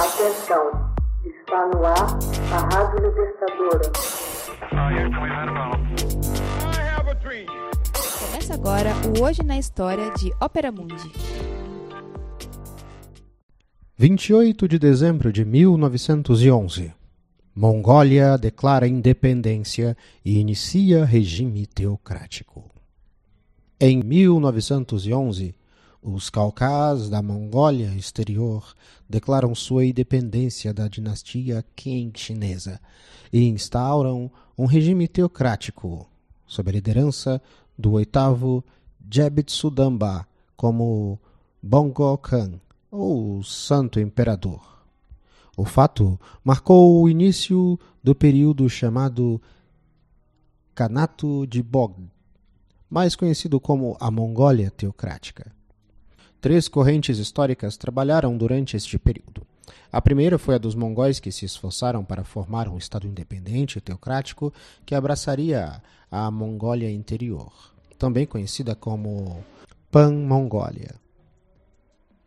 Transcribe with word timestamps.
Atenção, 0.00 0.94
está 1.26 1.66
no 1.74 1.84
ar 1.84 2.18
a 2.54 2.74
Rádio 2.74 3.06
Libertadora. 3.06 3.92
Começa 8.18 8.54
agora 8.54 8.94
o 9.06 9.22
Hoje 9.22 9.42
na 9.42 9.58
História 9.58 10.10
de 10.14 10.32
Ópera 10.40 10.72
Mundi. 10.72 11.12
28 13.98 14.66
de 14.66 14.78
dezembro 14.78 15.30
de 15.30 15.44
1911. 15.44 16.94
Mongólia 17.54 18.38
declara 18.38 18.88
independência 18.88 19.94
e 20.24 20.38
inicia 20.38 21.04
regime 21.04 21.66
teocrático. 21.66 22.70
Em 23.78 24.02
1911, 24.02 25.54
os 26.02 26.30
Caucás 26.30 27.10
da 27.10 27.20
Mongólia 27.20 27.94
Exterior 27.94 28.74
declaram 29.08 29.54
sua 29.54 29.84
independência 29.84 30.72
da 30.72 30.88
dinastia 30.88 31.64
Qing 31.76 32.12
chinesa 32.14 32.80
e 33.32 33.46
instauram 33.46 34.30
um 34.56 34.64
regime 34.64 35.06
teocrático 35.06 36.06
sob 36.46 36.70
a 36.70 36.72
liderança 36.72 37.40
do 37.78 37.92
oitavo 37.92 38.64
Jebitsudamba 39.10 40.26
como 40.56 41.18
Bongo 41.62 42.16
Khan, 42.18 42.60
ou 42.90 43.42
Santo 43.42 44.00
Imperador. 44.00 44.60
O 45.56 45.64
fato 45.64 46.18
marcou 46.42 47.02
o 47.02 47.08
início 47.08 47.78
do 48.02 48.14
período 48.14 48.68
chamado 48.68 49.40
Kanato 50.74 51.46
de 51.46 51.62
Bogd, 51.62 52.10
mais 52.88 53.14
conhecido 53.14 53.60
como 53.60 53.96
a 54.00 54.10
Mongólia 54.10 54.70
Teocrática. 54.70 55.59
Três 56.40 56.68
correntes 56.68 57.18
históricas 57.18 57.76
trabalharam 57.76 58.34
durante 58.36 58.74
este 58.74 58.98
período. 58.98 59.46
A 59.92 60.00
primeira 60.00 60.38
foi 60.38 60.54
a 60.54 60.58
dos 60.58 60.74
mongóis 60.74 61.20
que 61.20 61.30
se 61.30 61.44
esforçaram 61.44 62.02
para 62.02 62.24
formar 62.24 62.66
um 62.66 62.78
Estado 62.78 63.06
independente 63.06 63.76
e 63.76 63.80
teocrático 63.80 64.52
que 64.86 64.94
abraçaria 64.94 65.82
a 66.10 66.30
Mongólia 66.30 66.90
Interior, 66.90 67.52
também 67.98 68.24
conhecida 68.24 68.74
como 68.74 69.44
Pan-Mongólia. 69.90 70.94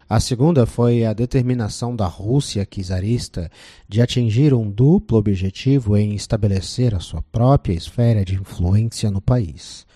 A 0.07 0.19
segunda 0.19 0.67
foi 0.67 1.05
a 1.05 1.13
determinação 1.13 1.95
da 1.95 2.05
Rússia 2.05 2.67
czarista 2.67 3.49
de 3.89 3.99
atingir 3.99 4.53
um 4.53 4.69
duplo 4.69 5.17
objetivo 5.17 5.97
em 5.97 6.13
estabelecer 6.13 6.93
a 6.93 6.99
sua 6.99 7.23
própria 7.31 7.73
esfera 7.73 8.23
de 8.23 8.35
influência 8.35 9.09
no 9.09 9.21
país 9.21 9.87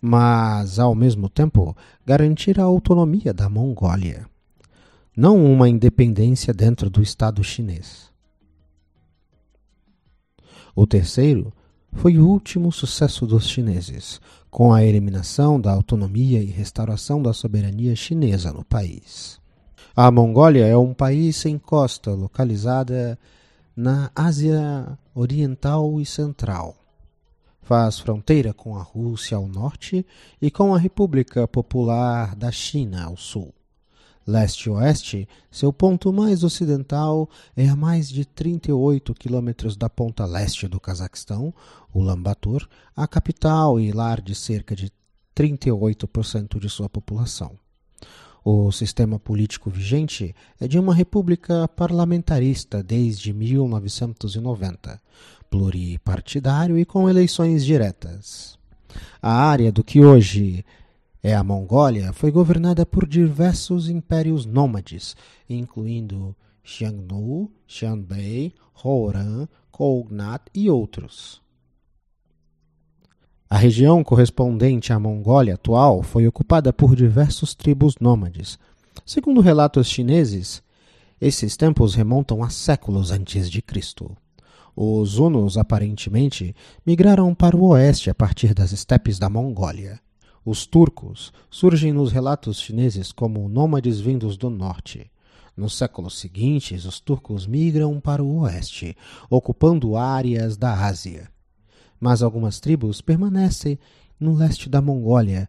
mas, 0.00 0.78
ao 0.78 0.94
mesmo 0.94 1.28
tempo, 1.28 1.76
garantir 2.06 2.60
a 2.60 2.64
autonomia 2.64 3.34
da 3.34 3.48
Mongólia, 3.48 4.26
não 5.16 5.44
uma 5.44 5.68
independência 5.68 6.54
dentro 6.54 6.88
do 6.88 7.02
Estado 7.02 7.42
chinês. 7.42 8.08
O 10.74 10.86
terceiro 10.86 11.52
foi 11.92 12.18
o 12.18 12.26
último 12.28 12.70
sucesso 12.70 13.26
dos 13.26 13.48
chineses, 13.48 14.20
com 14.50 14.72
a 14.72 14.84
eliminação 14.84 15.60
da 15.60 15.72
autonomia 15.72 16.40
e 16.40 16.46
restauração 16.46 17.20
da 17.20 17.32
soberania 17.32 17.96
chinesa 17.96 18.52
no 18.52 18.64
país. 18.64 19.40
A 19.96 20.10
Mongólia 20.10 20.64
é 20.66 20.76
um 20.76 20.94
país 20.94 21.36
sem 21.36 21.58
costa, 21.58 22.12
localizada 22.12 23.18
na 23.74 24.10
Ásia 24.14 24.96
Oriental 25.14 26.00
e 26.00 26.06
Central 26.06 26.76
Faz 27.68 27.98
fronteira 27.98 28.54
com 28.54 28.78
a 28.78 28.82
Rússia 28.82 29.36
ao 29.36 29.46
norte 29.46 30.06
e 30.40 30.50
com 30.50 30.74
a 30.74 30.78
República 30.78 31.46
Popular 31.46 32.34
da 32.34 32.50
China 32.50 33.04
ao 33.04 33.14
sul. 33.14 33.52
Leste-oeste, 34.26 35.28
seu 35.50 35.70
ponto 35.70 36.10
mais 36.10 36.42
ocidental 36.42 37.28
é 37.54 37.68
a 37.68 37.76
mais 37.76 38.08
de 38.08 38.24
38 38.24 39.12
quilômetros 39.12 39.76
da 39.76 39.90
ponta 39.90 40.24
leste 40.24 40.66
do 40.66 40.80
Cazaquistão, 40.80 41.52
Ulaanbaatar, 41.94 42.66
a 42.96 43.06
capital 43.06 43.78
e 43.78 43.92
lar 43.92 44.22
de 44.22 44.34
cerca 44.34 44.74
de 44.74 44.90
38% 45.36 46.58
de 46.58 46.70
sua 46.70 46.88
população. 46.88 47.58
O 48.50 48.72
sistema 48.72 49.18
político 49.18 49.68
vigente 49.68 50.34
é 50.58 50.66
de 50.66 50.78
uma 50.78 50.94
república 50.94 51.68
parlamentarista 51.68 52.82
desde 52.82 53.30
1990, 53.30 54.98
pluripartidário 55.50 56.78
e 56.78 56.86
com 56.86 57.10
eleições 57.10 57.62
diretas. 57.62 58.58
A 59.20 59.30
área 59.30 59.70
do 59.70 59.84
que 59.84 60.02
hoje 60.02 60.64
é 61.22 61.34
a 61.34 61.44
Mongólia 61.44 62.10
foi 62.14 62.30
governada 62.30 62.86
por 62.86 63.06
diversos 63.06 63.90
impérios 63.90 64.46
nômades, 64.46 65.14
incluindo 65.46 66.34
Xiongnu, 66.64 67.52
Xianbei, 67.66 68.54
Houran, 68.82 69.46
Kognat 69.70 70.44
e 70.54 70.70
outros. 70.70 71.42
A 73.50 73.56
região 73.56 74.04
correspondente 74.04 74.92
à 74.92 74.98
Mongólia 74.98 75.54
atual 75.54 76.02
foi 76.02 76.26
ocupada 76.26 76.70
por 76.70 76.94
diversos 76.94 77.54
tribos 77.54 77.94
nômades. 77.98 78.58
Segundo 79.06 79.40
relatos 79.40 79.88
chineses, 79.88 80.62
esses 81.18 81.56
tempos 81.56 81.94
remontam 81.94 82.44
a 82.44 82.50
séculos 82.50 83.10
antes 83.10 83.50
de 83.50 83.62
Cristo. 83.62 84.14
Os 84.76 85.18
hunos, 85.18 85.56
aparentemente, 85.56 86.54
migraram 86.84 87.34
para 87.34 87.56
o 87.56 87.68
oeste 87.68 88.10
a 88.10 88.14
partir 88.14 88.52
das 88.52 88.70
estepes 88.70 89.18
da 89.18 89.30
Mongólia. 89.30 89.98
Os 90.44 90.66
turcos 90.66 91.32
surgem 91.48 91.90
nos 91.90 92.12
relatos 92.12 92.60
chineses 92.60 93.12
como 93.12 93.48
nômades 93.48 93.98
vindos 93.98 94.36
do 94.36 94.50
norte. 94.50 95.10
Nos 95.56 95.74
séculos 95.74 96.18
seguintes, 96.18 96.84
os 96.84 97.00
turcos 97.00 97.46
migram 97.46 97.98
para 97.98 98.22
o 98.22 98.40
oeste, 98.40 98.94
ocupando 99.30 99.96
áreas 99.96 100.54
da 100.58 100.84
Ásia. 100.86 101.30
Mas 102.00 102.22
algumas 102.22 102.60
tribos 102.60 103.00
permanecem 103.00 103.78
no 104.18 104.34
leste 104.34 104.68
da 104.68 104.80
Mongólia, 104.80 105.48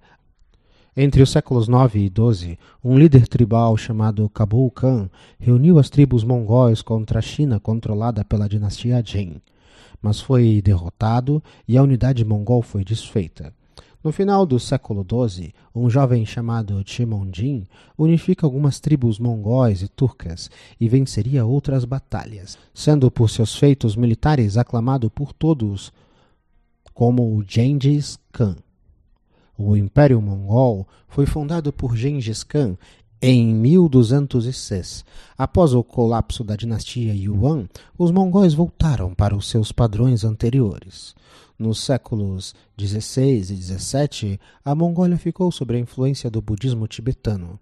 entre 1.02 1.22
os 1.22 1.30
séculos 1.30 1.70
9 1.70 1.98
e 1.98 2.10
12, 2.10 2.60
um 2.84 2.98
líder 2.98 3.26
tribal 3.26 3.78
chamado 3.78 4.28
Kabul 4.28 4.70
Khan 4.70 5.10
reuniu 5.40 5.80
as 5.80 5.90
tribos 5.90 6.26
mongóis 6.26 6.82
contra 6.82 7.20
a 7.20 7.22
China 7.22 7.58
controlada 7.58 8.26
pela 8.26 8.50
dinastia 8.50 9.02
Jin, 9.02 9.40
mas 10.02 10.20
foi 10.20 10.62
derrotado 10.62 11.42
e 11.66 11.78
a 11.78 11.84
unidade 11.84 12.26
mongol 12.26 12.62
foi 12.62 12.84
desfeita. 12.84 13.54
No 14.04 14.12
final 14.12 14.46
do 14.46 14.60
século 14.60 15.06
XII, 15.10 15.54
um 15.76 15.90
jovem 15.90 16.26
chamado 16.26 16.84
Chimondin 16.86 17.66
unifica 17.98 18.46
algumas 18.46 18.80
tribos 18.82 19.20
mongóis 19.20 19.82
e 19.82 19.88
turcas 19.88 20.52
e 20.80 20.90
venceria 20.90 21.46
outras 21.46 21.86
batalhas, 21.86 22.58
sendo 22.74 23.10
por 23.10 23.30
seus 23.30 23.56
feitos 23.56 23.96
militares 23.96 24.58
aclamado 24.58 25.10
por 25.10 25.32
todos 25.32 25.94
como 27.00 27.34
o 27.34 27.42
Gengis 27.48 28.20
Khan. 28.30 28.58
O 29.58 29.78
Império 29.78 30.22
Mongol 30.22 30.86
foi 31.08 31.26
fundado 31.26 31.72
por 31.72 31.96
Gengis 31.96 32.44
Khan 32.44 32.76
em 33.22 33.54
1206. 33.56 35.06
Após 35.38 35.74
o 35.74 35.82
colapso 35.82 36.44
da 36.44 36.58
dinastia 36.58 37.16
Yuan, 37.16 37.70
os 37.98 38.12
mongóis 38.12 38.54
voltaram 38.54 39.16
para 39.16 39.34
os 39.34 39.48
seus 39.48 39.72
padrões 39.72 40.26
anteriores. 40.26 41.16
Nos 41.58 41.80
séculos 41.80 42.54
XVI 42.78 43.38
e 43.38 43.44
XVII, 43.44 44.40
a 44.66 44.76
Mongólia 44.76 45.18
ficou 45.18 45.50
sob 45.54 45.74
a 45.74 45.80
influência 45.80 46.30
do 46.30 46.42
budismo 46.42 46.86
tibetano. 46.86 47.58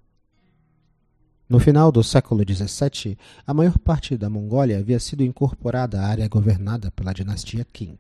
No 1.47 1.59
final 1.59 1.91
do 1.91 2.03
século 2.03 2.43
XVII, 2.43 3.15
a 3.45 3.53
maior 3.53 3.77
parte 3.77 4.17
da 4.17 4.31
Mongólia 4.31 4.79
havia 4.79 4.99
sido 4.99 5.21
incorporada 5.21 6.01
à 6.01 6.07
área 6.07 6.27
governada 6.27 6.89
pela 6.89 7.13
dinastia 7.13 7.63
Qing. 7.71 7.99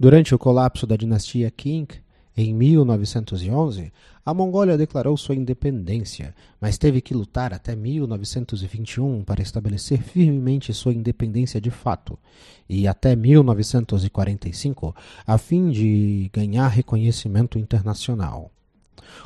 Durante 0.00 0.34
o 0.34 0.38
colapso 0.38 0.86
da 0.86 0.96
dinastia 0.96 1.50
Qing, 1.50 1.86
em 2.34 2.54
1911, 2.54 3.92
a 4.24 4.32
Mongólia 4.32 4.78
declarou 4.78 5.14
sua 5.14 5.34
independência, 5.34 6.34
mas 6.58 6.78
teve 6.78 7.02
que 7.02 7.12
lutar 7.12 7.52
até 7.52 7.76
1921 7.76 9.22
para 9.24 9.42
estabelecer 9.42 10.00
firmemente 10.00 10.72
sua 10.72 10.94
independência 10.94 11.60
de 11.60 11.70
fato, 11.70 12.18
e 12.66 12.88
até 12.88 13.14
1945 13.14 14.96
a 15.26 15.36
fim 15.36 15.68
de 15.68 16.30
ganhar 16.32 16.68
reconhecimento 16.68 17.58
internacional. 17.58 18.50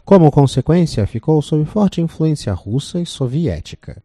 Como 0.05 0.29
consequência, 0.33 1.07
ficou 1.07 1.41
sob 1.41 1.65
forte 1.67 2.01
influência 2.01 2.53
russa 2.53 3.01
e 3.01 3.07
soviética. 3.07 4.03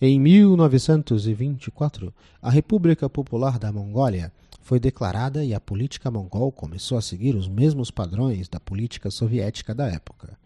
Em 0.00 0.20
1924, 0.20 2.14
a 2.40 2.50
República 2.50 3.10
Popular 3.10 3.58
da 3.58 3.72
Mongólia 3.72 4.30
foi 4.64 4.80
declarada 4.80 5.44
e 5.44 5.52
a 5.52 5.60
política 5.60 6.10
mongol 6.10 6.50
começou 6.50 6.96
a 6.96 7.02
seguir 7.02 7.36
os 7.36 7.46
mesmos 7.46 7.90
padrões 7.90 8.48
da 8.48 8.58
política 8.58 9.10
soviética 9.10 9.74
da 9.74 9.86
época. 9.86 10.38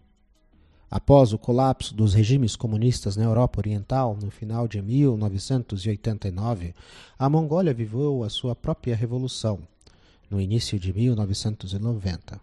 Após 0.91 1.31
o 1.31 1.37
colapso 1.37 1.95
dos 1.95 2.13
regimes 2.13 2.57
comunistas 2.57 3.15
na 3.15 3.23
Europa 3.23 3.61
Oriental 3.61 4.17
no 4.21 4.29
final 4.29 4.67
de 4.67 4.81
1989, 4.81 6.75
a 7.17 7.29
Mongólia 7.29 7.73
viveu 7.73 8.21
a 8.21 8.29
sua 8.29 8.53
própria 8.53 8.93
revolução 8.93 9.61
no 10.29 10.41
início 10.41 10.77
de 10.77 10.91
1990. 10.91 12.41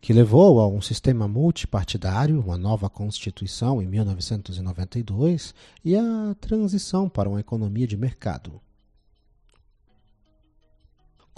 que 0.00 0.12
levou 0.12 0.60
a 0.60 0.68
um 0.68 0.80
sistema 0.80 1.26
multipartidário, 1.26 2.38
uma 2.40 2.56
nova 2.58 2.88
Constituição 2.90 3.82
em 3.82 3.86
1992 3.86 5.54
e 5.84 5.96
a 5.96 6.36
transição 6.40 7.08
para 7.08 7.28
uma 7.28 7.40
economia 7.40 7.86
de 7.86 7.96
mercado. 7.96 8.60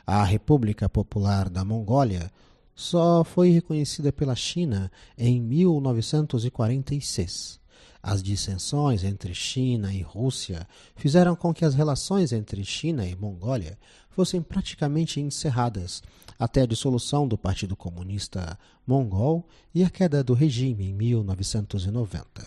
A 0.06 0.24
República 0.24 0.88
Popular 0.88 1.50
da 1.50 1.62
Mongólia 1.62 2.32
só 2.76 3.24
foi 3.24 3.50
reconhecida 3.50 4.12
pela 4.12 4.36
China 4.36 4.92
em 5.16 5.40
1946. 5.40 7.58
As 8.02 8.22
dissensões 8.22 9.02
entre 9.02 9.34
China 9.34 9.90
e 9.92 10.02
Rússia 10.02 10.68
fizeram 10.94 11.34
com 11.34 11.52
que 11.52 11.64
as 11.64 11.74
relações 11.74 12.32
entre 12.32 12.62
China 12.62 13.04
e 13.04 13.16
Mongólia 13.16 13.76
fossem 14.10 14.40
praticamente 14.40 15.20
encerradas 15.20 16.04
até 16.38 16.62
a 16.62 16.66
dissolução 16.66 17.26
do 17.26 17.36
Partido 17.36 17.74
Comunista 17.74 18.56
Mongol 18.86 19.44
e 19.74 19.82
a 19.82 19.90
queda 19.90 20.22
do 20.22 20.34
regime 20.34 20.90
em 20.90 20.94
1990. 20.94 22.46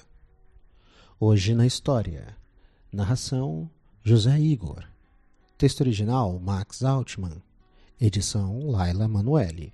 Hoje 1.20 1.54
na 1.54 1.66
História. 1.66 2.38
Narração 2.92 3.70
José 4.04 4.40
Igor. 4.40 4.84
Texto 5.58 5.82
original 5.82 6.40
Max 6.40 6.84
Altman. 6.84 7.42
Edição 8.00 8.70
Laila 8.70 9.08
Manuelle. 9.08 9.74